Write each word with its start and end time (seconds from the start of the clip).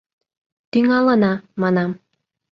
—Тӱҥалына,— 0.71 1.33
манам. 1.61 1.91